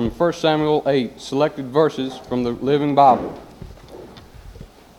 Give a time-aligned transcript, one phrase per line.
[0.00, 3.38] from 1 Samuel 8, selected verses from the Living Bible.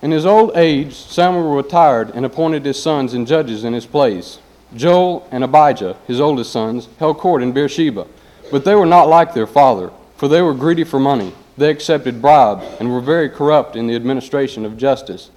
[0.04, 4.38] In his old age, Samuel retired and appointed his sons and judges in his place.
[4.76, 8.06] Joel and Abijah, his oldest sons, held court in Beersheba,
[8.52, 11.34] but they were not like their father, for they were greedy for money.
[11.58, 15.32] They accepted bribes and were very corrupt in the administration of justice.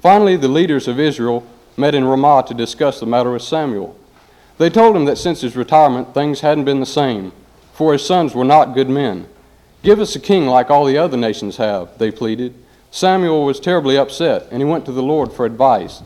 [0.00, 1.44] Finally, the leaders of Israel
[1.76, 3.98] met in Ramah to discuss the matter with Samuel.
[4.58, 7.32] They told him that since his retirement, things hadn't been the same
[7.72, 9.26] for his sons were not good men.
[9.82, 12.54] Give us a king like all the other nations have, they pleaded.
[12.90, 16.02] Samuel was terribly upset, and he went to the Lord for advice.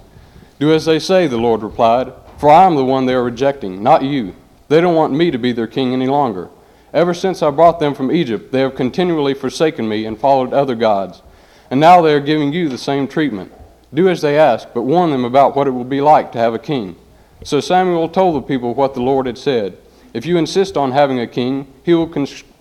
[0.58, 3.82] Do as they say, the Lord replied, for I am the one they are rejecting,
[3.82, 4.34] not you.
[4.68, 6.48] They don't want me to be their king any longer.
[6.92, 10.74] Ever since I brought them from Egypt, they have continually forsaken me and followed other
[10.74, 11.22] gods.
[11.70, 13.52] And now they are giving you the same treatment.
[13.92, 16.54] Do as they ask, but warn them about what it will be like to have
[16.54, 16.96] a king.
[17.44, 19.76] So Samuel told the people what the Lord had said.
[20.16, 22.06] If you insist on having a king, he will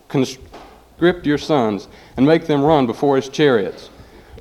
[0.10, 1.88] conscript your sons
[2.18, 3.90] and make them run before his chariots.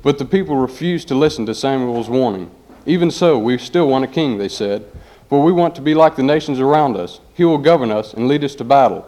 [0.03, 2.51] But the people refused to listen to Samuel's warning.
[2.85, 4.85] Even so, we still want a king, they said,
[5.29, 7.21] for we want to be like the nations around us.
[7.33, 9.05] He will govern us and lead us to battle.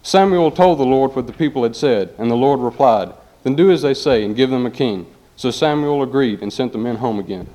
[0.00, 3.72] Samuel told the Lord what the people had said, and the Lord replied, Then do
[3.72, 5.12] as they say and give them a king.
[5.34, 7.48] So Samuel agreed and sent the men home again.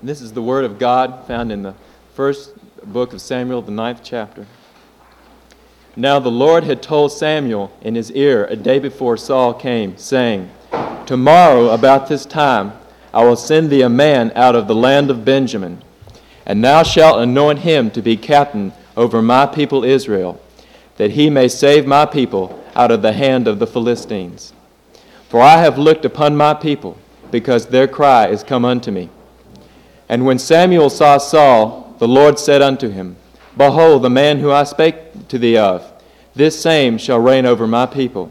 [0.00, 1.74] This is the word of God found in the
[2.14, 2.52] first
[2.86, 4.46] book of Samuel, the ninth chapter.
[5.96, 10.50] Now the Lord had told Samuel in his ear a day before Saul came, saying,
[11.06, 12.72] Tomorrow, about this time,
[13.12, 15.82] I will send thee a man out of the land of Benjamin,
[16.44, 20.40] and thou shalt anoint him to be captain over my people Israel,
[20.96, 24.52] that he may save my people out of the hand of the Philistines.
[25.28, 26.98] For I have looked upon my people,
[27.30, 29.10] because their cry is come unto me.
[30.08, 33.16] And when Samuel saw Saul, the Lord said unto him,
[33.56, 35.90] Behold, the man who I spake to thee of,
[36.34, 38.30] this same shall reign over my people.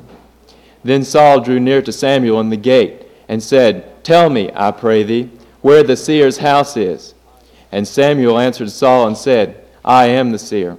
[0.84, 5.02] Then Saul drew near to Samuel in the gate, and said, Tell me, I pray
[5.02, 7.16] thee, where the seer's house is.
[7.72, 10.78] And Samuel answered Saul and said, I am the seer.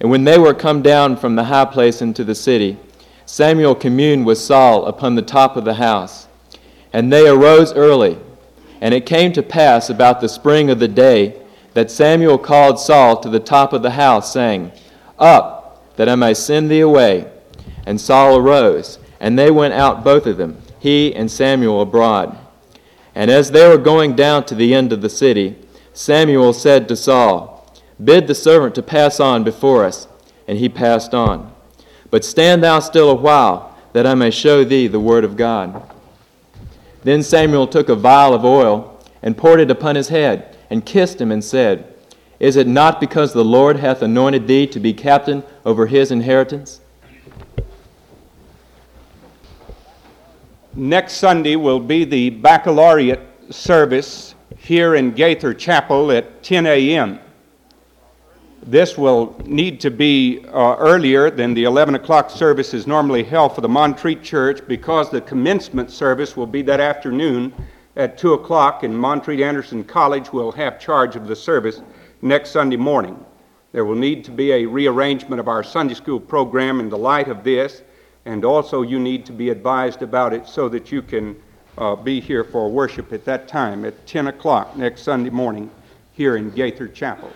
[0.00, 2.76] And when they were come down from the high place into the city,
[3.24, 6.26] Samuel communed with Saul upon the top of the house.
[6.92, 8.18] And they arose early
[8.80, 11.40] and it came to pass about the spring of the day
[11.74, 14.72] that Samuel called Saul to the top of the house, saying,
[15.18, 17.30] Up, that I may send thee away.
[17.86, 22.36] And Saul arose, and they went out both of them, he and Samuel abroad.
[23.14, 25.56] And as they were going down to the end of the city,
[25.92, 27.56] Samuel said to Saul,
[28.02, 30.08] Bid the servant to pass on before us.
[30.46, 31.52] And he passed on.
[32.10, 35.90] But stand thou still a while, that I may show thee the word of God.
[37.06, 41.20] Then Samuel took a vial of oil and poured it upon his head and kissed
[41.20, 41.94] him and said,
[42.40, 46.80] Is it not because the Lord hath anointed thee to be captain over his inheritance?
[50.74, 57.20] Next Sunday will be the baccalaureate service here in Gaither Chapel at 10 a.m.
[58.68, 63.54] This will need to be uh, earlier than the 11 o'clock service is normally held
[63.54, 67.54] for the Montreat Church because the commencement service will be that afternoon
[67.94, 71.80] at 2 o'clock, and Montreat Anderson College will have charge of the service
[72.22, 73.24] next Sunday morning.
[73.70, 77.28] There will need to be a rearrangement of our Sunday school program in the light
[77.28, 77.82] of this,
[78.24, 81.36] and also you need to be advised about it so that you can
[81.78, 85.70] uh, be here for worship at that time at 10 o'clock next Sunday morning
[86.14, 87.30] here in Gaither Chapel.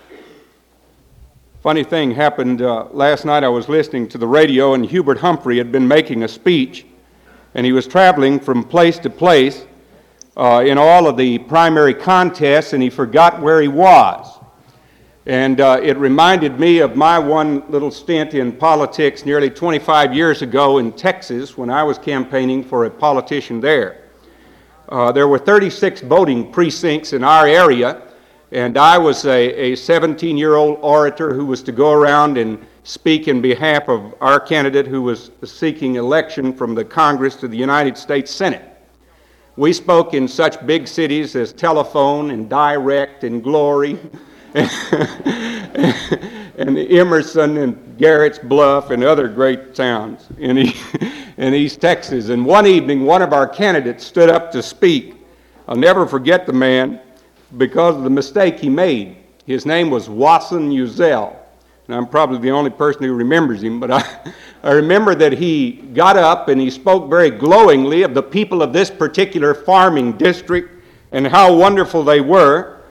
[1.63, 3.45] Funny thing happened uh, last night.
[3.45, 6.87] I was listening to the radio, and Hubert Humphrey had been making a speech,
[7.53, 9.67] and he was traveling from place to place
[10.39, 14.39] uh, in all of the primary contests, and he forgot where he was.
[15.27, 20.41] And uh, it reminded me of my one little stint in politics nearly 25 years
[20.41, 24.05] ago in Texas when I was campaigning for a politician there.
[24.89, 28.10] Uh, there were 36 voting precincts in our area
[28.53, 33.29] and I was a 17 year old orator who was to go around and speak
[33.29, 37.97] in behalf of our candidate who was seeking election from the Congress to the United
[37.97, 38.65] States Senate.
[39.57, 43.99] We spoke in such big cities as Telephone and Direct and Glory
[44.55, 44.67] and
[46.59, 50.59] Emerson and Garrett's Bluff and other great towns in,
[51.37, 52.31] in East Texas.
[52.31, 55.15] And one evening, one of our candidates stood up to speak.
[55.69, 57.01] I'll never forget the man
[57.57, 59.17] because of the mistake he made.
[59.47, 61.37] His name was Wasson Uzel.
[61.87, 64.33] And I'm probably the only person who remembers him, but I,
[64.63, 68.73] I remember that he got up and he spoke very glowingly of the people of
[68.73, 72.83] this particular farming district and how wonderful they were.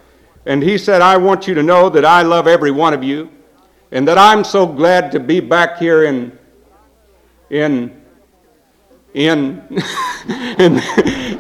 [0.46, 3.30] And he said, I want you to know that I love every one of you.
[3.92, 6.38] and that I'm so glad to be back here in,
[7.50, 8.02] in,
[9.14, 9.82] in.
[10.28, 10.80] and,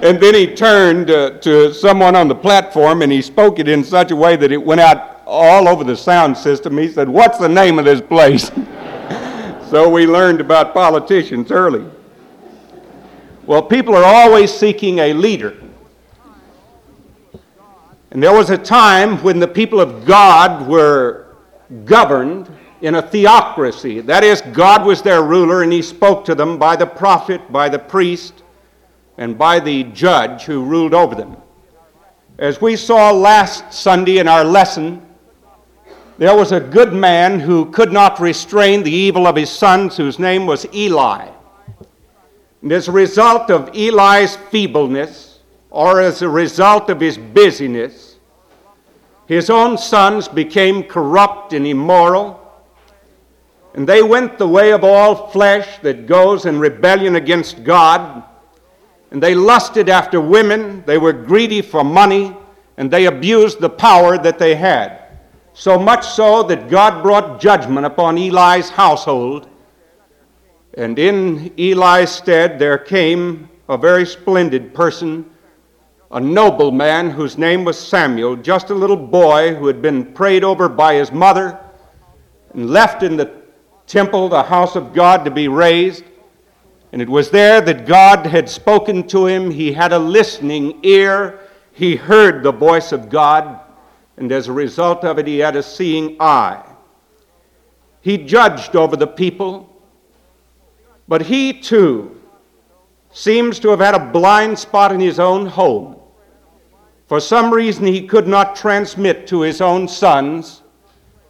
[0.04, 3.84] and then he turned uh, to someone on the platform and he spoke it in
[3.84, 6.78] such a way that it went out all over the sound system.
[6.78, 8.46] He said, What's the name of this place?
[9.70, 11.86] so we learned about politicians early.
[13.46, 15.58] Well, people are always seeking a leader.
[18.12, 21.36] And there was a time when the people of God were
[21.86, 22.50] governed
[22.81, 24.02] in a theocracy.
[24.02, 27.70] That is, God was their ruler and he spoke to them by the prophet, by
[27.70, 28.44] the priest,
[29.19, 31.36] and by the judge who ruled over them.
[32.38, 35.06] As we saw last Sunday in our lesson,
[36.18, 40.19] there was a good man who could not restrain the evil of his sons, whose
[40.19, 41.27] name was Eli.
[42.62, 45.39] And as a result of Eli's feebleness,
[45.69, 48.19] or as a result of his busyness,
[49.27, 52.39] his own sons became corrupt and immoral,
[53.74, 58.24] and they went the way of all flesh that goes in rebellion against God,
[59.12, 62.36] and they lusted after women, they were greedy for money,
[62.78, 65.04] and they abused the power that they had.
[65.54, 69.50] So much so that God brought judgment upon Eli's household,
[70.76, 75.30] and in Eli's stead there came a very splendid person
[76.12, 80.44] a noble man whose name was Samuel, just a little boy who had been prayed
[80.44, 81.60] over by his mother
[82.54, 83.32] and left in the
[83.86, 86.04] temple, the house of God, to be raised.
[86.92, 89.52] And it was there that God had spoken to him.
[89.52, 91.40] He had a listening ear.
[91.72, 93.60] He heard the voice of God.
[94.18, 96.66] And as a result of it, he had a seeing eye.
[98.02, 99.70] He judged over the people.
[101.08, 102.20] But he too
[103.12, 105.96] seems to have had a blind spot in his own home.
[107.08, 110.62] For some reason, he could not transmit to his own sons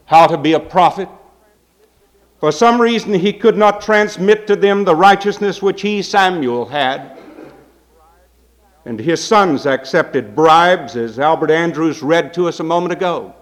[0.05, 1.07] how to be a prophet.
[2.39, 7.19] For some reason, he could not transmit to them the righteousness which he, Samuel, had.
[8.85, 13.35] And his sons accepted bribes, as Albert Andrews read to us a moment ago.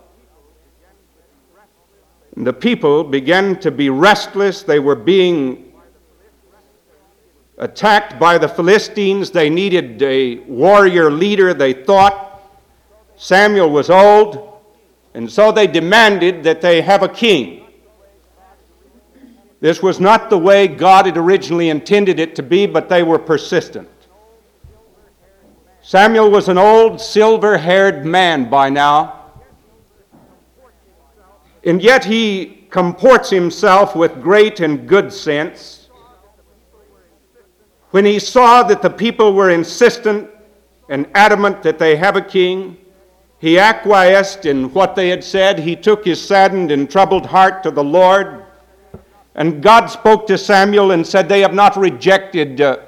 [2.36, 4.64] And the people began to be restless.
[4.64, 5.74] They were being
[7.60, 9.30] attacked by the Philistines.
[9.30, 12.42] They needed a warrior leader, they thought.
[13.16, 14.60] Samuel was old,
[15.14, 17.67] and so they demanded that they have a king.
[19.60, 23.18] This was not the way God had originally intended it to be, but they were
[23.18, 23.90] persistent.
[25.82, 29.32] Samuel was an old, silver haired man by now,
[31.64, 35.90] and yet he comports himself with great and good sense.
[37.92, 40.30] When he saw that the people were insistent
[40.90, 42.78] and adamant that they have a king,
[43.40, 45.60] he acquiesced in what they had said.
[45.60, 48.44] He took his saddened and troubled heart to the Lord.
[49.38, 52.80] And God spoke to Samuel and said, They have not rejected uh,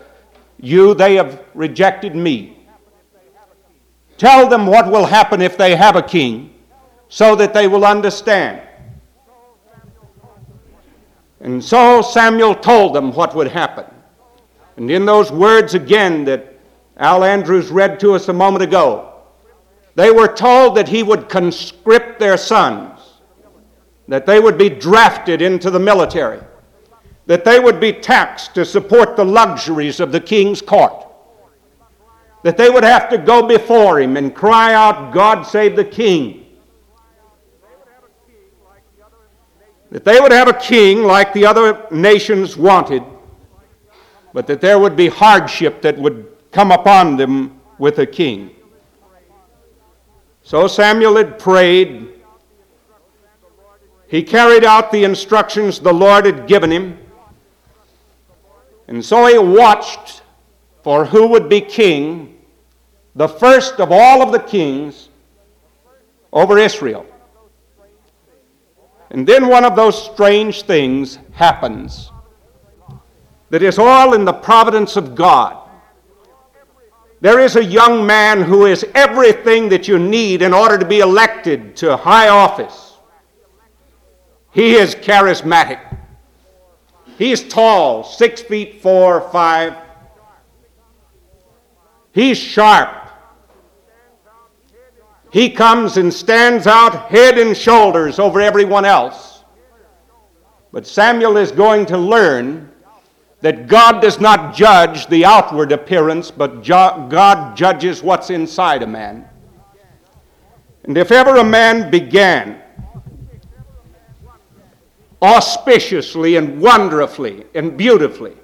[0.62, 2.58] you, they have rejected me.
[4.18, 6.54] Tell them what will happen if they have a king,
[7.08, 8.62] so that they will understand.
[11.40, 13.86] And so Samuel told them what would happen.
[14.76, 16.58] And in those words again that
[16.98, 19.14] Al Andrews read to us a moment ago,
[19.96, 22.99] they were told that he would conscript their sons,
[24.10, 26.42] that they would be drafted into the military,
[27.28, 31.08] that they would be taxed to support the luxuries of the king's court,
[32.44, 36.48] that they would have to go before him and cry out, God save the king.
[39.92, 43.04] That they would have a king like the other nations wanted,
[44.34, 48.56] but that there would be hardship that would come upon them with a king.
[50.42, 52.19] So Samuel had prayed.
[54.10, 56.98] He carried out the instructions the Lord had given him.
[58.88, 60.24] And so he watched
[60.84, 62.40] for who would be king,
[63.16, 65.10] the first of all of the kings
[66.34, 67.06] over Israel.
[69.12, 72.12] And then one of those strange things happens
[73.52, 75.58] that is all in the providence of God.
[77.22, 81.00] There is a young man who is everything that you need in order to be
[81.00, 82.89] elected to high office.
[84.52, 85.80] He is charismatic.
[87.18, 89.76] He's tall, six feet four, five.
[92.14, 92.96] He's sharp.
[95.32, 99.44] He comes and stands out head and shoulders over everyone else.
[100.72, 102.72] But Samuel is going to learn
[103.42, 109.28] that God does not judge the outward appearance, but God judges what's inside a man.
[110.84, 112.62] And if ever a man began
[115.22, 118.36] auspiciously and wonderfully and beautifully.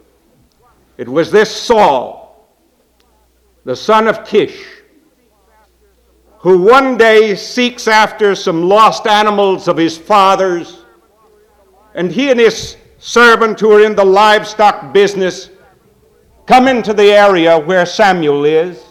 [0.97, 2.47] It was this Saul,
[3.63, 4.65] the son of Kish,
[6.39, 10.83] who one day seeks after some lost animals of his father's,
[11.95, 15.49] and he and his servant who are in the livestock business
[16.45, 18.83] come into the area where Samuel is.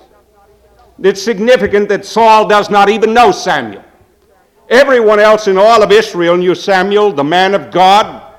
[1.02, 3.83] It's significant that Saul does not even know Samuel.
[4.68, 8.32] Everyone else in all of Israel knew Samuel, the man of God.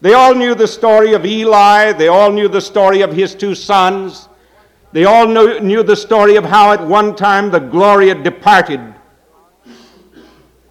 [0.00, 1.92] They all knew the story of Eli.
[1.92, 4.28] They all knew the story of his two sons.
[4.92, 8.80] They all knew, knew the story of how at one time the glory had departed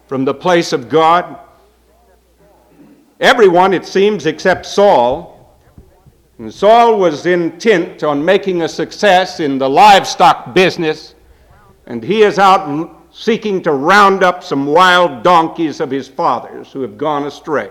[0.06, 1.38] from the place of God.
[3.20, 5.56] Everyone, it seems, except Saul.
[6.38, 11.14] And Saul was intent on making a success in the livestock business,
[11.86, 12.66] and he is out
[13.12, 17.70] seeking to round up some wild donkeys of his father's who have gone astray.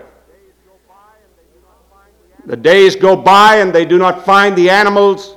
[2.46, 5.36] The days go by and they do not find the animals.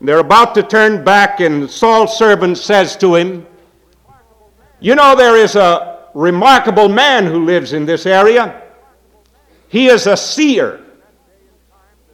[0.00, 3.46] They're about to turn back, and Saul's servant says to him,
[4.78, 8.62] You know, there is a remarkable man who lives in this area.
[9.68, 10.84] He is a seer.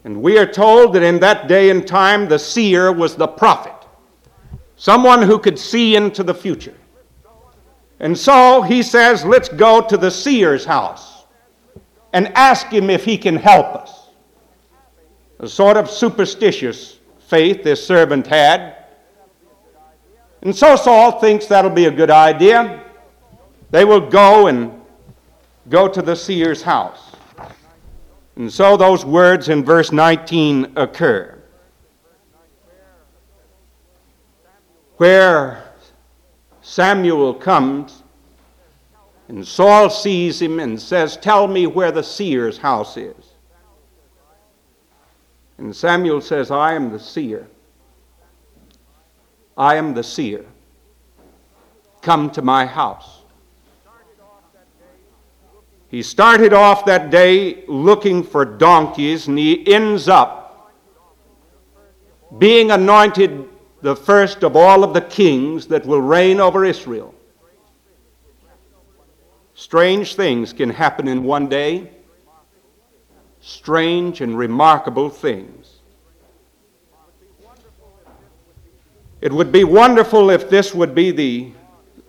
[0.04, 3.74] And we are told that in that day and time, the seer was the prophet,
[4.76, 6.74] someone who could see into the future.
[8.04, 11.24] And so he says, Let's go to the seer's house
[12.12, 14.10] and ask him if he can help us.
[15.38, 18.84] A sort of superstitious faith this servant had.
[20.42, 22.84] And so Saul thinks that'll be a good idea.
[23.70, 24.82] They will go and
[25.70, 27.16] go to the seer's house.
[28.36, 31.38] And so those words in verse 19 occur.
[34.98, 35.63] Where
[36.66, 38.02] Samuel comes,
[39.28, 43.32] and Saul sees him and says, Tell me where the seer's house is.
[45.58, 47.46] And Samuel says, I am the seer.
[49.58, 50.46] I am the seer.
[52.00, 53.20] Come to my house.
[55.90, 60.72] He started off that day looking for donkeys, and he ends up
[62.38, 63.50] being anointed
[63.84, 67.14] the first of all of the kings that will reign over Israel.
[69.54, 71.90] Strange things can happen in one day,
[73.42, 75.80] strange and remarkable things.
[79.20, 81.52] It would be wonderful if this would be the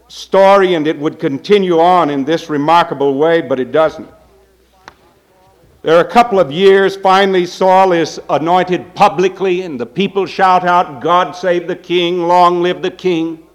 [0.08, 4.10] story and it would continue on in this remarkable way, but it doesn't.
[5.86, 10.66] There are a couple of years, finally, Saul is anointed publicly, and the people shout
[10.66, 13.46] out, God save the king, long live the king.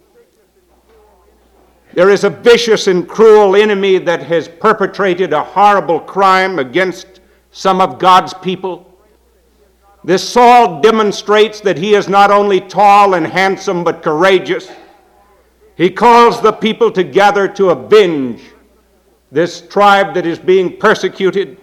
[1.93, 7.19] There is a vicious and cruel enemy that has perpetrated a horrible crime against
[7.51, 8.97] some of God's people.
[10.05, 14.71] This Saul demonstrates that he is not only tall and handsome, but courageous.
[15.75, 18.41] He calls the people together to avenge
[19.33, 21.59] this tribe that is being persecuted,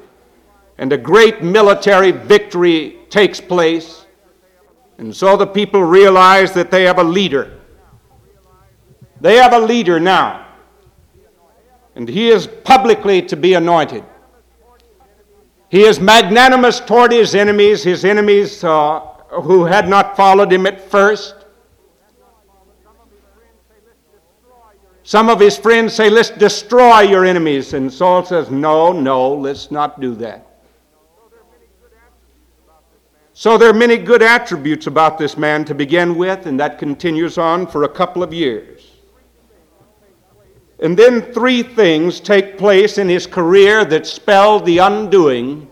[0.77, 4.05] and a great military victory takes place.
[4.97, 7.59] And so the people realize that they have a leader.
[9.21, 10.45] They have a leader now,
[11.95, 14.03] and he is publicly to be anointed.
[15.69, 18.99] He is magnanimous toward his enemies, his enemies uh,
[19.41, 21.35] who had not followed him at first.
[25.03, 27.73] Some of his friends say, Let's destroy your enemies.
[27.73, 30.46] And Saul says, No, no, let's not do that.
[33.39, 37.37] So there are many good attributes about this man to begin with, and that continues
[37.37, 38.93] on for a couple of years.
[40.79, 45.69] And then three things take place in his career that spell the undoing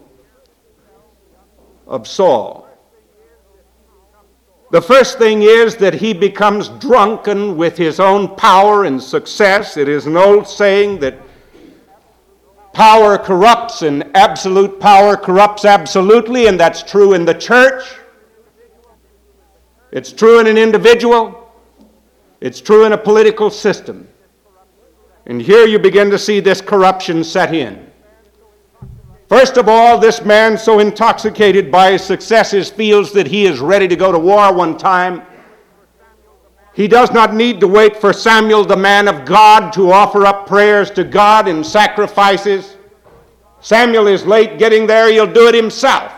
[1.87, 2.69] of Saul.
[4.69, 9.75] The first thing is that he becomes drunken with his own power and success.
[9.75, 11.15] It is an old saying that
[12.75, 17.83] power corrupts and absolute power corrupts absolutely, and that's true in the church.
[19.91, 21.53] It's true in an individual.
[22.41, 24.09] It's true in a political system.
[25.25, 27.89] And here you begin to see this corruption set in.
[29.29, 33.87] First of all, this man, so intoxicated by his successes, feels that he is ready
[33.87, 35.23] to go to war one time.
[36.75, 40.45] He does not need to wait for Samuel, the man of God, to offer up
[40.45, 42.75] prayers to God and sacrifices.
[43.61, 46.11] Samuel is late getting there, he'll do it himself.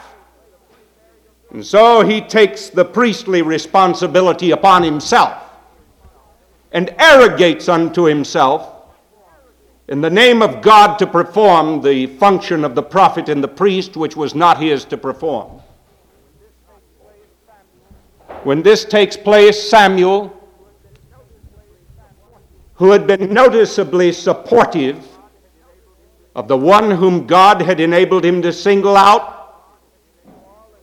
[1.52, 5.44] And so he takes the priestly responsibility upon himself
[6.72, 8.74] and arrogates unto himself
[9.88, 13.96] in the name of God to perform the function of the prophet and the priest,
[13.96, 15.62] which was not his to perform.
[18.44, 20.37] When this takes place, Samuel,
[22.78, 25.06] who had been noticeably supportive
[26.36, 29.66] of the one whom God had enabled him to single out,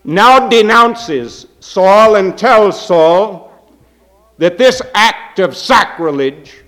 [0.03, 3.53] now denounces Saul and tells Saul
[4.39, 6.65] that this act of sacrilege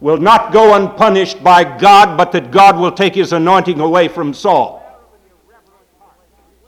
[0.00, 4.32] will not go unpunished by God, but that God will take his anointing away from
[4.32, 4.82] Saul.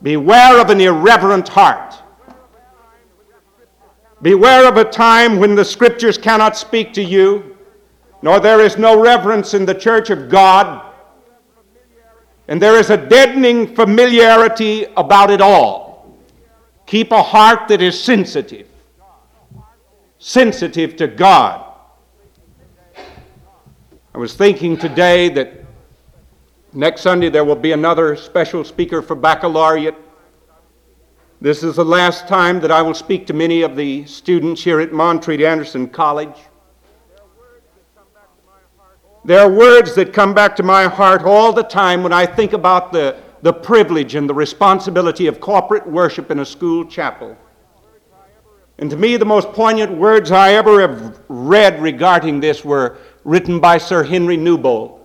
[0.03, 1.95] Beware of an irreverent heart.
[4.21, 7.50] Beware of a time when the scriptures cannot speak to you,
[8.21, 10.93] nor there is no reverence in the church of God,
[12.47, 16.17] and there is a deadening familiarity about it all.
[16.85, 18.67] Keep a heart that is sensitive,
[20.19, 21.71] sensitive to God
[24.13, 25.63] I was thinking today that
[26.73, 29.95] next Sunday there will be another special speaker for baccalaureate.
[31.39, 34.81] This is the last time that I will speak to many of the students here
[34.81, 36.35] at Montreat Anderson College.
[39.23, 42.53] There are words that come back to my heart all the time when I think
[42.53, 47.37] about the, the privilege and the responsibility of corporate worship in a school chapel.
[48.79, 53.59] And to me, the most poignant words I ever have read regarding this were written
[53.59, 54.97] by Sir Henry Newbolt.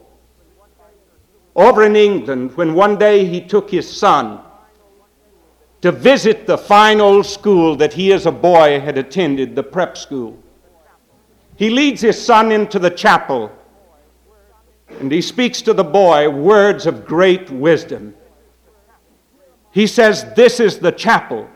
[1.54, 4.40] Over in England, when one day he took his son
[5.82, 9.98] to visit the fine old school that he as a boy had attended, the prep
[9.98, 10.38] school.
[11.56, 13.52] He leads his son into the chapel
[14.88, 18.14] and he speaks to the boy words of great wisdom.
[19.72, 21.48] He says, This is the chapel.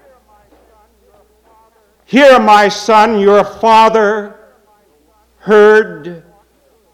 [2.05, 4.39] Here, my son, your father
[5.39, 6.25] heard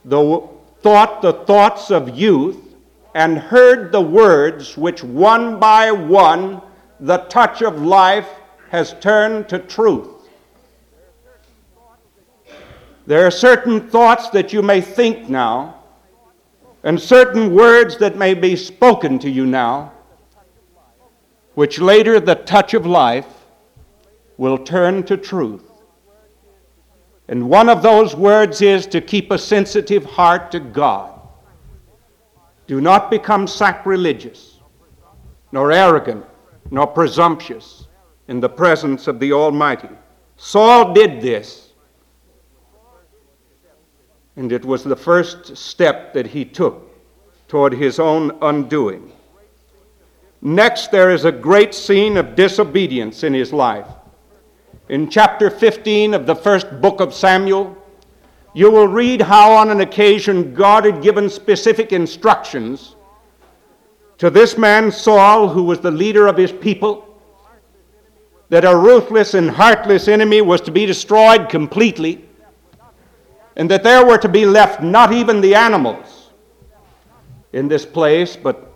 [0.05, 0.49] the
[0.83, 2.77] thought the thoughts of youth
[3.15, 6.63] and heard the words which one by one
[7.01, 8.29] the touch of life
[8.69, 10.09] has turned to truth.
[13.07, 15.83] There are certain thoughts that you may think now,
[16.87, 19.93] and certain words that may be spoken to you now,
[21.55, 23.27] which later the touch of life
[24.37, 25.65] will turn to truth.
[27.27, 31.21] And one of those words is to keep a sensitive heart to God.
[32.69, 34.61] Do not become sacrilegious,
[35.51, 36.25] nor arrogant,
[36.71, 37.89] nor presumptuous
[38.29, 39.89] in the presence of the Almighty.
[40.37, 41.66] Saul did this,
[44.37, 46.93] and it was the first step that he took
[47.49, 49.13] toward his own undoing.
[50.43, 53.89] Next, there is a great scene of disobedience in his life.
[54.89, 57.77] In chapter 15 of the first book of Samuel,
[58.55, 62.95] you will read how on an occasion God had given specific instructions
[64.19, 67.21] to this man Saul, who was the leader of his people,
[68.49, 72.26] that a ruthless and heartless enemy was to be destroyed completely,
[73.57, 76.31] and that there were to be left not even the animals
[77.53, 78.73] in this place, but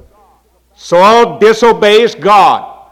[0.74, 2.88] Saul disobeys God.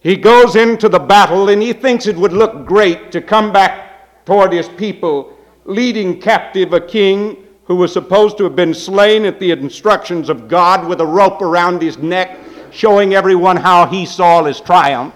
[0.00, 4.24] He goes into the battle and he thinks it would look great to come back
[4.24, 9.38] toward his people, leading captive a king who was supposed to have been slain at
[9.38, 12.36] the instructions of God with a rope around his neck,
[12.72, 15.14] showing everyone how he saw his triumph.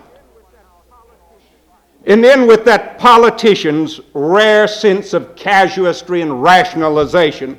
[2.06, 7.58] And then, with that politician's rare sense of casuistry and rationalization,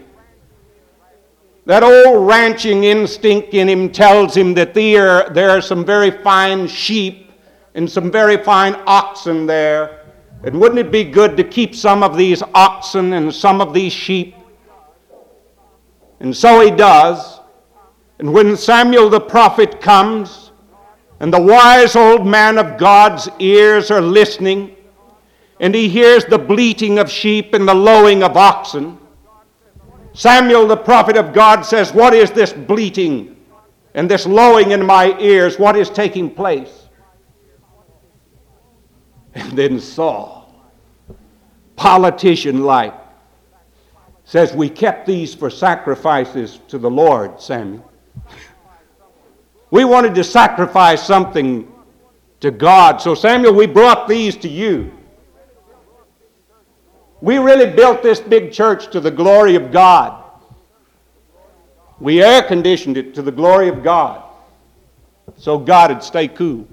[1.65, 6.67] that old ranching instinct in him tells him that there, there are some very fine
[6.67, 7.31] sheep
[7.73, 10.05] and some very fine oxen there.
[10.43, 13.91] And wouldn't it be good to keep some of these oxen and some of these
[13.91, 14.35] sheep?
[16.19, 17.39] And so he does.
[18.19, 20.44] And when Samuel the prophet comes,
[21.19, 24.75] and the wise old man of God's ears are listening,
[25.59, 28.97] and he hears the bleating of sheep and the lowing of oxen,
[30.15, 33.35] Samuel, the prophet of God, says, What is this bleating
[33.93, 35.59] and this lowing in my ears?
[35.59, 36.87] What is taking place?
[39.33, 40.49] And then Saul,
[41.75, 42.93] politician like,
[44.23, 47.91] says, We kept these for sacrifices to the Lord, Samuel.
[49.75, 51.69] We wanted to sacrifice something
[52.39, 53.01] to God.
[53.01, 54.89] So, Samuel, we brought these to you.
[57.19, 60.23] We really built this big church to the glory of God.
[61.99, 64.23] We air conditioned it to the glory of God.
[65.35, 66.65] So God would stay cool.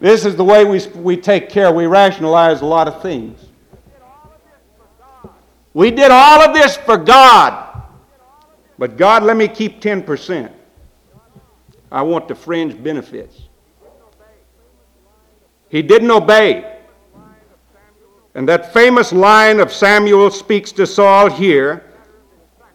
[0.00, 1.72] This is the way we, we take care.
[1.72, 3.46] We rationalize a lot of things.
[5.72, 7.65] We did all of this for God.
[8.78, 10.52] But God, let me keep 10%.
[11.90, 13.42] I want the fringe benefits.
[15.68, 16.80] He didn't obey.
[18.34, 21.84] And that famous line of Samuel speaks to Saul here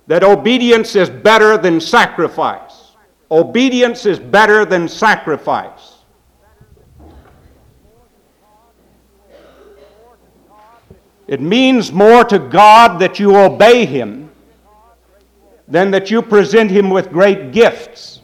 [0.07, 2.93] that obedience is better than sacrifice.
[3.29, 5.99] Obedience is better than sacrifice.
[11.27, 14.31] It means more to God that you obey Him
[15.71, 18.19] than that you present Him with great gifts.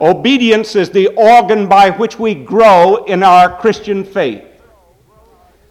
[0.00, 4.44] Obedience is the organ by which we grow in our Christian faith.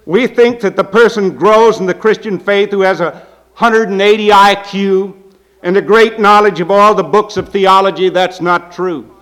[0.06, 3.12] We think that the person grows in the Christian faith who has a
[3.58, 5.18] 180 IQ
[5.64, 8.08] and a great knowledge of all the books of theology.
[8.08, 9.14] That's not true.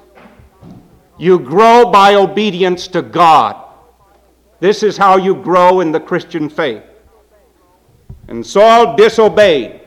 [1.18, 3.64] You grow by obedience to God.
[4.60, 6.84] This is how you grow in the Christian faith.
[8.28, 9.82] And Saul disobeyed.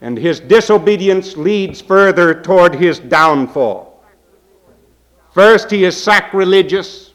[0.00, 4.04] And his disobedience leads further toward his downfall.
[5.32, 7.12] First, he is sacrilegious.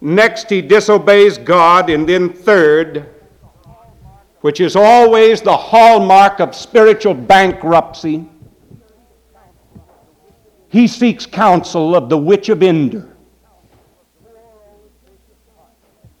[0.00, 1.90] Next, he disobeys God.
[1.90, 3.08] And then, third,
[4.40, 8.28] which is always the hallmark of spiritual bankruptcy,
[10.68, 13.13] he seeks counsel of the witch of Endor.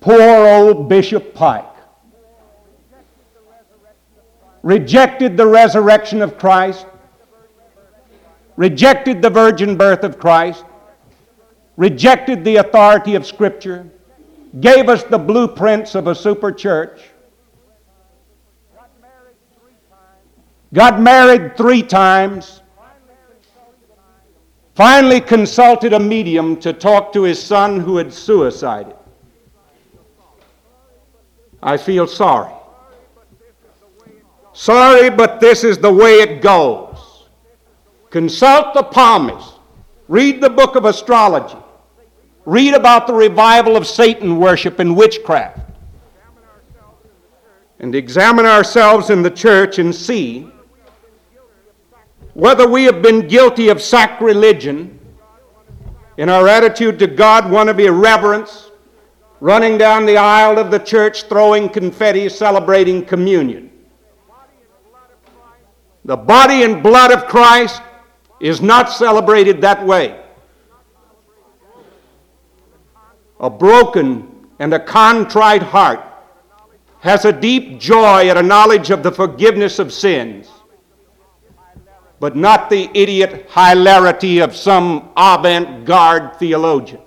[0.04, 1.64] Poor old Bishop Pike.
[4.62, 6.84] Rejected the resurrection of Christ,
[8.58, 10.66] rejected the virgin birth of Christ,
[11.78, 13.88] rejected the authority of Scripture,
[14.60, 17.00] gave us the blueprints of a super church,
[20.74, 22.60] got married three times,
[24.74, 28.96] finally consulted a medium to talk to his son who had suicided.
[31.64, 32.52] I feel sorry.
[34.52, 37.24] Sorry, but this is the way it goes.
[38.10, 39.54] Consult the palmist.
[40.06, 41.56] Read the book of astrology.
[42.44, 45.58] Read about the revival of Satan worship and witchcraft.
[47.80, 50.46] And examine ourselves in the church and see
[52.34, 54.98] whether we have been guilty of sacrilegion
[56.18, 58.70] in our attitude to God, one of irreverence,
[59.44, 63.70] running down the aisle of the church, throwing confetti, celebrating communion.
[66.06, 67.82] The body and blood of Christ
[68.40, 70.18] is not celebrated that way.
[73.38, 76.00] A broken and a contrite heart
[77.00, 80.48] has a deep joy at a knowledge of the forgiveness of sins,
[82.18, 87.03] but not the idiot hilarity of some avant garde theologian.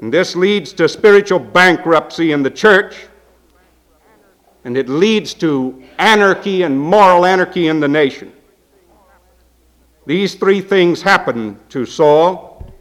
[0.00, 3.06] And this leads to spiritual bankruptcy in the church,
[4.64, 8.32] and it leads to anarchy and moral anarchy in the nation.
[10.06, 12.72] These three things happen to Saul,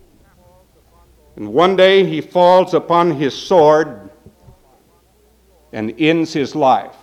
[1.36, 4.10] and one day he falls upon his sword
[5.74, 6.96] and ends his life.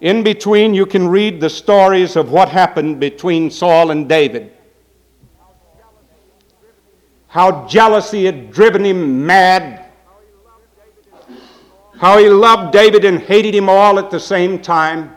[0.00, 4.55] In between, you can read the stories of what happened between Saul and David
[7.28, 9.84] how jealousy had driven him mad,
[11.98, 15.14] how he loved David and hated him all at the same time.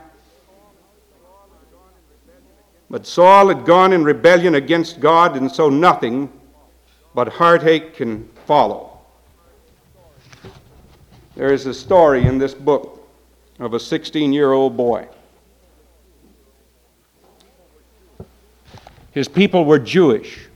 [2.90, 6.32] But Saul had gone in rebellion against God, and so nothing
[7.14, 9.00] but heartache can follow.
[11.36, 13.08] There is a story in this book
[13.60, 15.08] of a 16 year old boy.
[19.12, 20.49] His people were Jewish.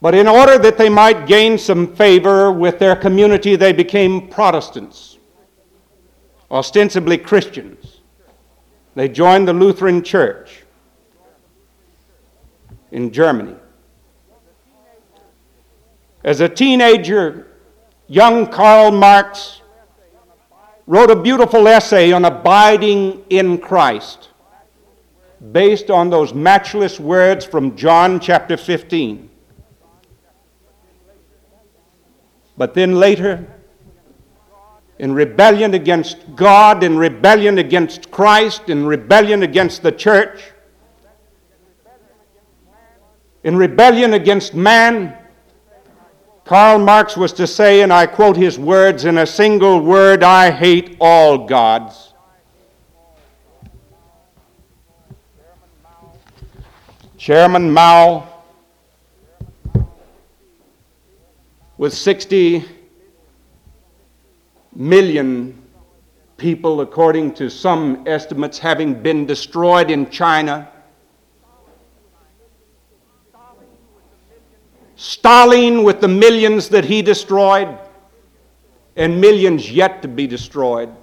[0.00, 5.18] But in order that they might gain some favor with their community, they became Protestants,
[6.50, 8.00] ostensibly Christians.
[8.94, 10.62] They joined the Lutheran Church
[12.90, 13.56] in Germany.
[16.24, 17.46] As a teenager,
[18.08, 19.60] young Karl Marx
[20.86, 24.30] wrote a beautiful essay on abiding in Christ
[25.52, 29.29] based on those matchless words from John chapter 15.
[32.60, 33.46] But then later,
[34.98, 40.42] in rebellion against God, in rebellion against Christ, in rebellion against the church,
[43.44, 45.16] in rebellion against man,
[46.44, 50.50] Karl Marx was to say, and I quote his words in a single word I
[50.50, 52.12] hate all gods.
[57.16, 58.29] Chairman Mao
[61.80, 62.62] with 60
[64.76, 65.62] million
[66.36, 70.70] people, according to some estimates, having been destroyed in China.
[74.94, 77.78] Stalin, with the millions that he destroyed,
[78.96, 80.94] and millions yet to be destroyed,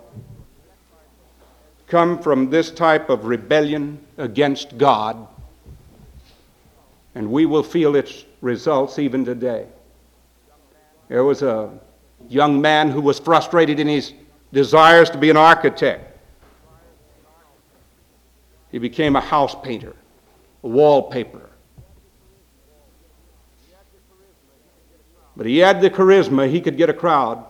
[1.88, 5.28] come from this type of rebellion against God,
[7.16, 9.66] and we will feel its results even today.
[11.08, 11.72] There was a
[12.28, 14.14] young man who was frustrated in his
[14.52, 16.18] desires to be an architect.
[18.72, 19.96] He became a house painter,
[20.64, 21.50] a wallpaper.
[25.38, 27.46] But he had the charisma, he could get a crowd,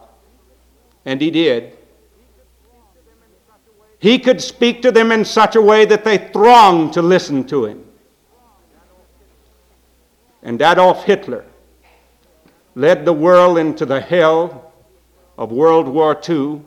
[1.06, 1.78] and he did.
[4.00, 7.65] He could speak to them in such a way that they thronged to listen to
[7.65, 7.84] him.
[10.43, 11.46] And Adolf Hitler
[12.78, 14.72] led the world into the hell
[15.36, 16.62] of World War II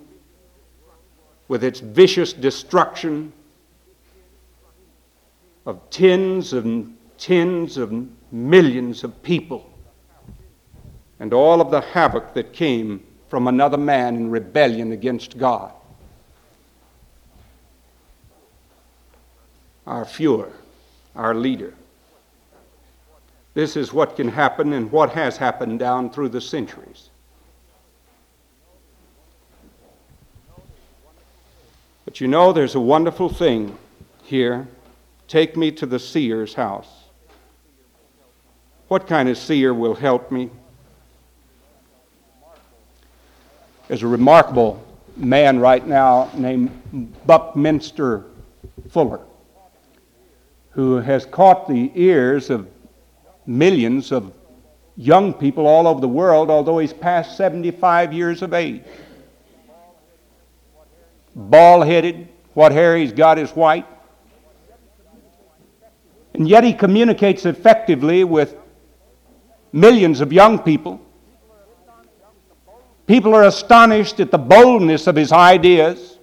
[1.47, 3.33] with its vicious destruction
[5.67, 7.95] of tens and tens of
[8.33, 9.71] millions of people
[11.21, 15.73] and all of the havoc that came from another man in rebellion against God.
[19.87, 20.51] Our Fuhrer,
[21.15, 21.73] our leader.
[23.55, 27.11] This is what can happen and what has happened down through the centuries.
[32.05, 33.77] But you know, there's a wonderful thing
[34.25, 34.69] here.
[35.29, 36.89] Take me to the seer's house.
[38.89, 40.51] What kind of seer will help me?
[43.87, 44.85] There's a remarkable
[45.17, 46.71] man right now named
[47.27, 48.25] Buckminster
[48.91, 49.21] Fuller
[50.71, 52.69] who has caught the ears of
[53.51, 54.33] millions of
[54.97, 58.85] young people all over the world, although he's past 75 years of age.
[61.35, 63.87] Bald headed, what hair he's got is white.
[66.35, 68.57] And yet he communicates effectively with
[69.73, 71.01] millions of young people.
[73.09, 76.19] People are astonished at the boldness of his ideas.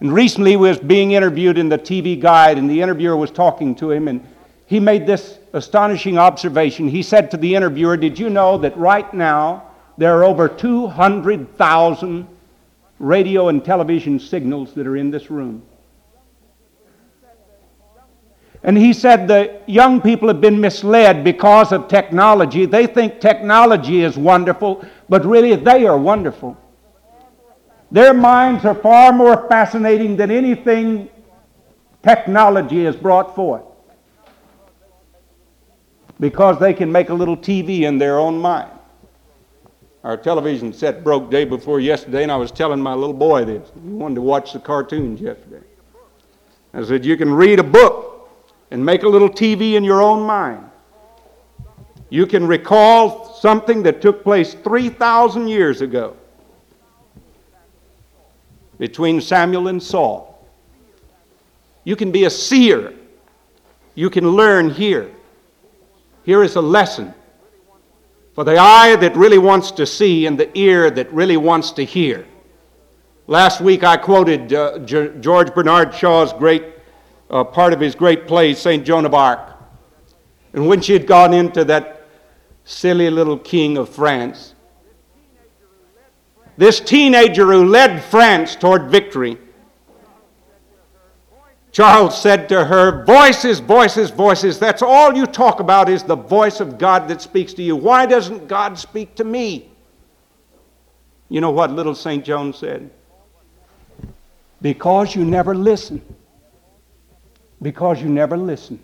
[0.00, 3.76] And recently he was being interviewed in the TV Guide, and the interviewer was talking
[3.76, 4.26] to him, and
[4.68, 6.88] he made this astonishing observation.
[6.88, 12.28] He said to the interviewer, Did you know that right now there are over 200,000
[12.98, 15.62] radio and television signals that are in this room?
[18.62, 22.66] And he said the young people have been misled because of technology.
[22.66, 26.58] They think technology is wonderful, but really they are wonderful.
[27.90, 31.08] Their minds are far more fascinating than anything
[32.02, 33.62] technology has brought forth
[36.20, 38.70] because they can make a little TV in their own mind.
[40.04, 43.70] Our television set broke day before yesterday, and I was telling my little boy this.
[43.74, 45.64] He wanted to watch the cartoons yesterday.
[46.72, 48.30] I said, You can read a book
[48.70, 50.64] and make a little TV in your own mind.
[52.10, 56.16] You can recall something that took place 3,000 years ago
[58.78, 60.46] between Samuel and Saul.
[61.84, 62.94] You can be a seer.
[63.94, 65.10] You can learn here.
[66.28, 67.14] Here is a lesson
[68.34, 71.84] for the eye that really wants to see and the ear that really wants to
[71.86, 72.26] hear.
[73.26, 76.66] Last week I quoted uh, G- George Bernard Shaw's great
[77.30, 78.84] uh, part of his great play, St.
[78.84, 79.40] Joan of Arc.
[80.52, 82.06] And when she had gone into that
[82.64, 84.54] silly little king of France,
[86.58, 89.38] this teenager who led France toward victory,
[91.70, 94.58] Charles said to her, Voices, voices, voices.
[94.58, 97.76] That's all you talk about is the voice of God that speaks to you.
[97.76, 99.70] Why doesn't God speak to me?
[101.28, 102.24] You know what little St.
[102.24, 102.90] Joan said?
[104.62, 106.02] Because you never listen.
[107.60, 108.80] Because you never listen.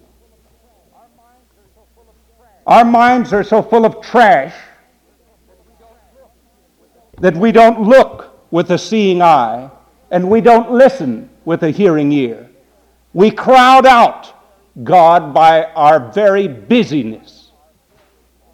[2.67, 4.55] Our minds are so full of trash
[7.21, 9.71] that we don't look with a seeing eye
[10.11, 12.51] and we don't listen with a hearing ear.
[13.15, 14.35] We crowd out
[14.83, 17.53] God by our very busyness.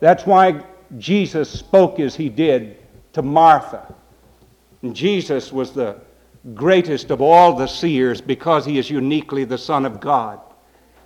[0.01, 0.65] That's why
[0.99, 2.77] Jesus spoke as he did
[3.15, 3.95] to Martha.
[4.83, 5.97] And Jesus was the
[6.55, 10.41] greatest of all the seers because he is uniquely the Son of God.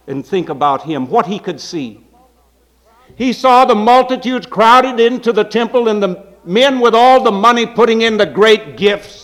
[0.07, 2.01] And think about him, what he could see.
[3.17, 7.67] He saw the multitudes crowded into the temple and the men with all the money
[7.67, 9.24] putting in the great gifts.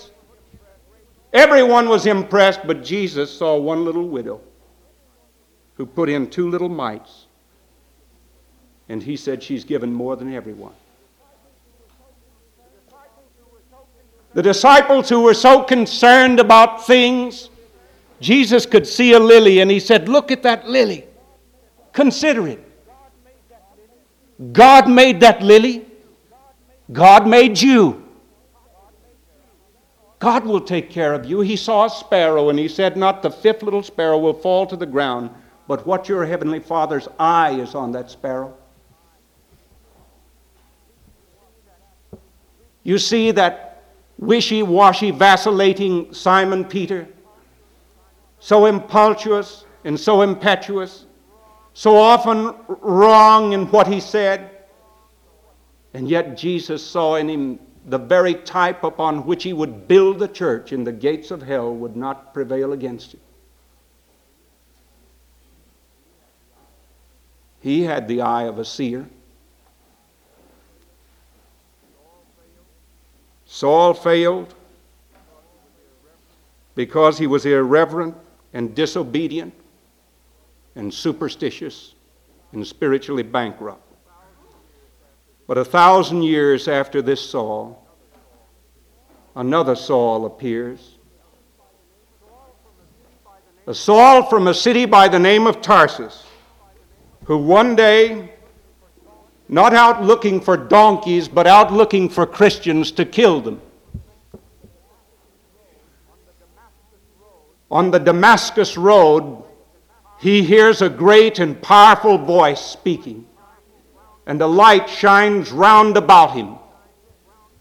[1.32, 4.40] Everyone was impressed, but Jesus saw one little widow
[5.74, 7.26] who put in two little mites.
[8.88, 10.72] And he said, She's given more than everyone.
[14.34, 17.50] The disciples who were so concerned about things,
[18.20, 21.04] Jesus could see a lily and he said, Look at that lily.
[21.92, 22.64] Consider it.
[24.52, 25.84] God made that lily.
[26.92, 27.99] God made you.
[30.20, 31.40] God will take care of you.
[31.40, 34.76] He saw a sparrow and he said, Not the fifth little sparrow will fall to
[34.76, 35.30] the ground,
[35.66, 38.54] but what your heavenly Father's eye is on that sparrow.
[42.82, 43.82] You see that
[44.18, 47.08] wishy washy, vacillating Simon Peter,
[48.40, 51.06] so impetuous and so impetuous,
[51.72, 54.50] so often wrong in what he said.
[55.94, 60.28] And yet Jesus saw in him the very type upon which he would build the
[60.28, 63.20] church, and the gates of hell would not prevail against it.
[67.60, 69.08] He had the eye of a seer.
[73.46, 74.54] Saul failed
[76.74, 78.14] because he was irreverent
[78.54, 79.52] and disobedient
[80.76, 81.94] and superstitious
[82.52, 83.82] and spiritually bankrupt.
[85.50, 87.84] But a thousand years after this Saul,
[89.34, 90.96] another Saul appears.
[93.66, 96.24] A Saul from a city by the name of Tarsus,
[97.24, 98.32] who one day,
[99.48, 103.60] not out looking for donkeys, but out looking for Christians to kill them,
[107.72, 109.42] on the Damascus Road,
[110.20, 113.26] he hears a great and powerful voice speaking
[114.26, 116.56] and the light shines round about him,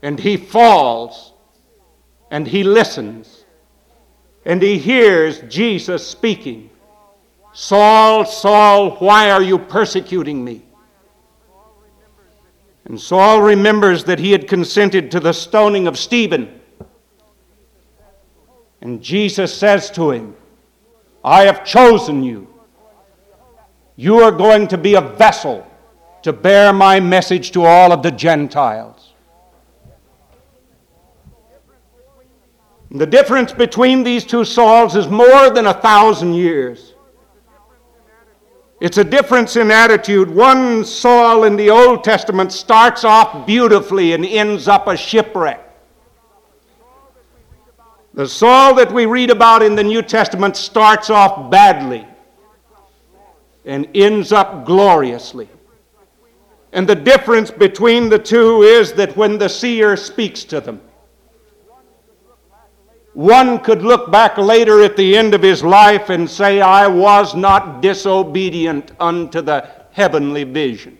[0.01, 1.33] and he falls,
[2.31, 3.45] and he listens,
[4.45, 6.69] and he hears Jesus speaking
[7.51, 10.63] Saul, Saul, why are you persecuting me?
[12.85, 16.59] And Saul remembers that he had consented to the stoning of Stephen.
[18.81, 20.35] And Jesus says to him,
[21.23, 22.47] I have chosen you.
[23.95, 25.68] You are going to be a vessel
[26.23, 29.13] to bear my message to all of the Gentiles.
[32.91, 36.95] The difference between these two Sauls is more than a thousand years.
[38.81, 40.29] It's a difference in attitude.
[40.29, 45.65] One Saul in the Old Testament starts off beautifully and ends up a shipwreck.
[48.13, 52.07] The Saul that we read about in the New Testament starts off badly
[53.65, 55.47] and ends up gloriously.
[56.71, 60.81] And the difference between the two is that when the seer speaks to them,
[63.13, 67.35] one could look back later at the end of his life and say, I was
[67.35, 70.97] not disobedient unto the heavenly vision.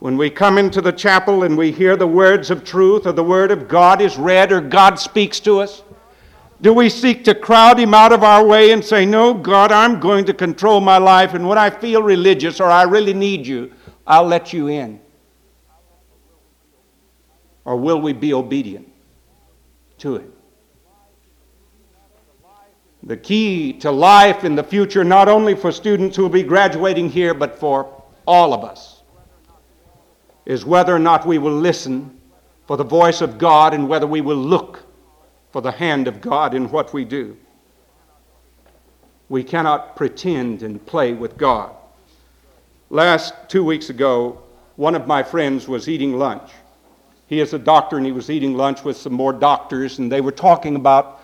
[0.00, 3.22] When we come into the chapel and we hear the words of truth or the
[3.22, 5.82] word of God is read or God speaks to us,
[6.60, 10.00] do we seek to crowd him out of our way and say, No, God, I'm
[10.00, 13.72] going to control my life, and when I feel religious or I really need you,
[14.06, 15.00] I'll let you in?
[17.64, 18.90] Or will we be obedient
[19.98, 20.30] to it?
[23.04, 27.08] The key to life in the future, not only for students who will be graduating
[27.08, 29.02] here, but for all of us,
[30.44, 32.18] is whether or not we will listen
[32.66, 34.87] for the voice of God and whether we will look
[35.50, 37.36] for the hand of God in what we do.
[39.28, 41.74] We cannot pretend and play with God.
[42.90, 44.42] Last two weeks ago,
[44.76, 46.50] one of my friends was eating lunch.
[47.26, 50.22] He is a doctor and he was eating lunch with some more doctors, and they
[50.22, 51.20] were talking about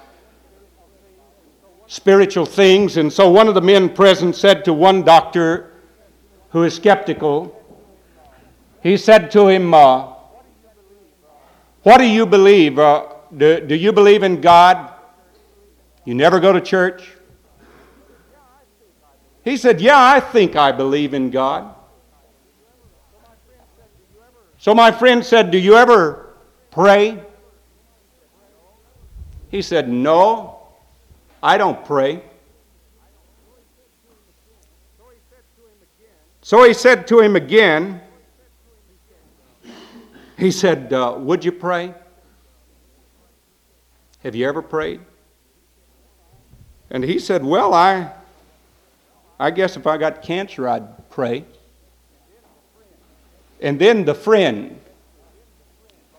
[1.87, 2.99] spiritual things.
[2.99, 5.73] And so one of the men present said to one doctor
[6.51, 7.59] who is skeptical,
[8.83, 10.13] he said to him, uh,
[11.83, 12.79] What do you believe?
[12.79, 14.93] Uh, do, do you believe in God?
[16.05, 17.09] You never go to church?
[19.45, 21.75] He said, Yeah, I think I believe in God.
[24.59, 26.35] So my friend said, Do you ever
[26.71, 27.23] pray?
[29.51, 30.59] He said, No,
[31.43, 32.23] I don't pray.
[36.41, 38.01] So he said to him again,
[40.37, 41.95] He said, uh, Would you pray?
[44.25, 45.01] Have you ever prayed?
[46.91, 48.11] And he said, Well, I,
[49.39, 51.45] I guess if I got cancer, I'd pray.
[53.61, 54.81] And then the friend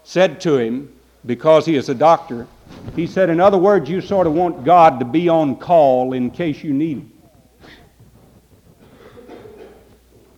[0.03, 0.91] said to him,
[1.26, 2.47] because he is a doctor,
[2.95, 6.30] he said, In other words, you sort of want God to be on call in
[6.30, 7.12] case you need him.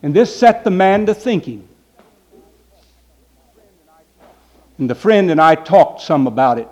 [0.03, 1.67] And this set the man to thinking.
[4.77, 6.69] And the friend and I talked some about it.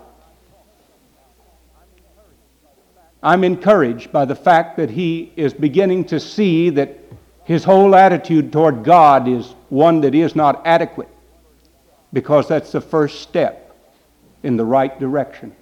[3.22, 6.98] I'm encouraged by the fact that he is beginning to see that
[7.44, 11.08] his whole attitude toward God is one that is not adequate
[12.12, 13.76] because that's the first step
[14.42, 15.54] in the right direction.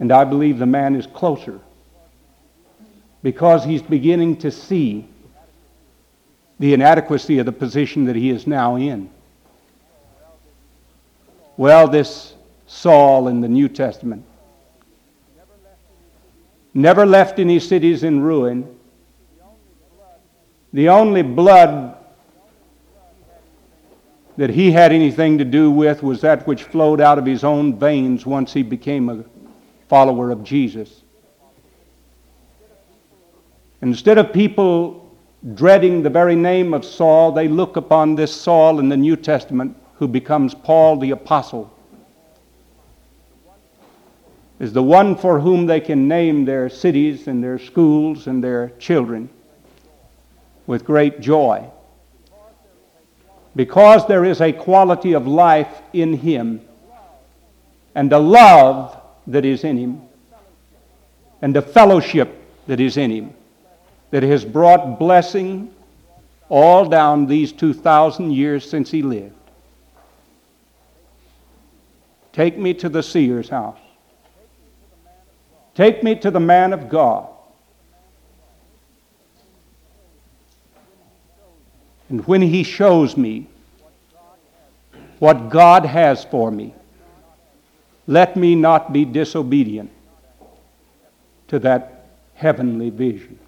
[0.00, 1.60] And I believe the man is closer
[3.22, 5.08] because he's beginning to see
[6.58, 9.10] the inadequacy of the position that he is now in.
[11.56, 12.34] Well, this
[12.66, 14.24] Saul in the New Testament
[16.74, 18.68] never left any cities in ruin.
[20.72, 21.96] The only blood
[24.36, 27.78] that he had anything to do with was that which flowed out of his own
[27.78, 29.24] veins once he became a
[29.88, 31.02] follower of Jesus.
[33.80, 35.14] Instead of people
[35.54, 39.76] dreading the very name of Saul, they look upon this Saul in the New Testament
[39.96, 41.73] who becomes Paul the Apostle
[44.64, 48.70] is the one for whom they can name their cities and their schools and their
[48.78, 49.28] children
[50.66, 51.62] with great joy.
[53.54, 56.62] Because there is a quality of life in him
[57.94, 60.00] and a love that is in him
[61.42, 62.34] and a fellowship
[62.66, 63.34] that is in him
[64.12, 65.74] that has brought blessing
[66.48, 69.34] all down these 2,000 years since he lived.
[72.32, 73.83] Take me to the seer's house.
[75.74, 77.28] Take me to the man of God.
[82.08, 83.48] And when he shows me
[85.18, 86.74] what God has for me,
[88.06, 89.90] let me not be disobedient
[91.48, 93.38] to that heavenly vision.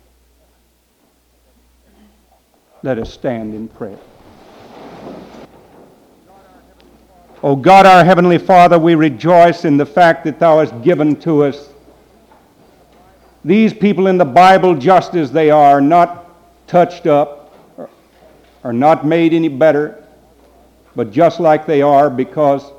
[2.83, 3.99] Let us stand in prayer.
[7.43, 11.15] O oh God, our Heavenly Father, we rejoice in the fact that Thou hast given
[11.21, 11.69] to us
[13.47, 17.55] these people in the Bible, just as they are, not touched up,
[18.65, 20.05] are not made any better,
[20.97, 22.73] but just like they are, because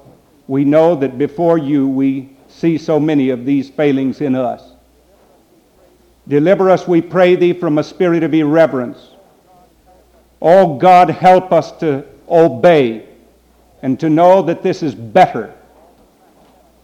[0.50, 4.74] we know that before you we see so many of these failings in us.
[6.28, 9.12] Deliver us, we pray thee, from a spirit of irreverence.
[10.42, 13.08] Oh God, help us to obey
[13.84, 15.54] and to know that this is better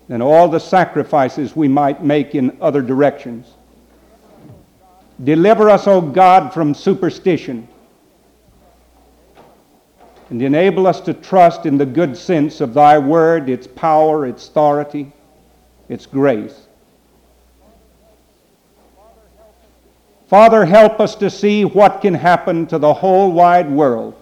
[0.08, 3.52] than all the sacrifices we might make in other directions.
[5.22, 7.68] Deliver us, O God, from superstition
[10.30, 14.48] and enable us to trust in the good sense of Thy word, its power, its
[14.48, 15.12] authority,
[15.90, 16.68] its grace.
[20.28, 24.16] Father, help us to see what can happen to the whole wide world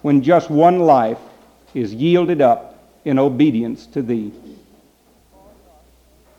[0.00, 1.18] when just one life
[1.74, 4.32] is yielded up in obedience to Thee.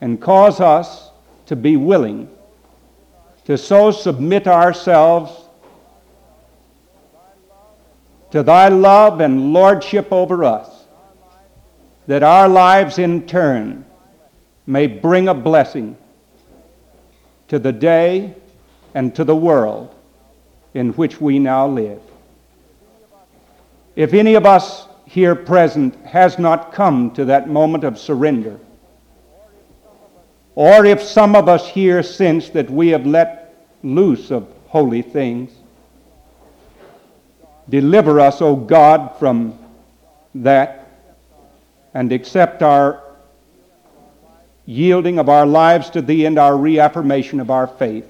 [0.02, 1.12] And cause us
[1.46, 2.33] to be willing
[3.46, 5.32] to so submit ourselves
[8.32, 10.86] to thy love and lordship over us,
[12.08, 13.86] that our lives in turn
[14.66, 15.96] may bring a blessing
[17.48, 18.34] to the day
[18.96, 19.94] and to the world
[20.74, 22.02] in which we now live.
[23.96, 28.60] If any of us here present has not come to that moment of surrender,
[30.56, 35.52] or if some of us here sense that we have let loose of holy things,
[37.70, 39.58] deliver us, O God, from
[40.36, 40.84] that
[41.94, 43.02] and accept our
[44.66, 48.10] yielding of our lives to Thee and our reaffirmation of our faith.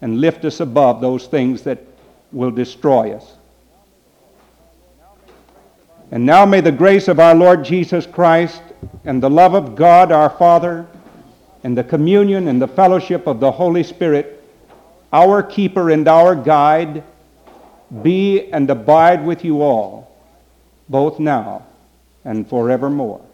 [0.00, 1.78] And lift us above those things that
[2.30, 3.36] will destroy us.
[6.10, 8.60] And now may the grace of our Lord Jesus Christ
[9.04, 10.86] and the love of God our Father
[11.62, 14.42] and the communion and the fellowship of the Holy Spirit,
[15.12, 17.02] our keeper and our guide,
[18.02, 20.10] be and abide with you all,
[20.88, 21.66] both now
[22.24, 23.24] and forevermore.